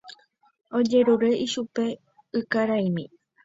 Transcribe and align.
Ojerure 0.77 1.29
ichupe 1.45 1.83
ykaraimi. 2.39 3.03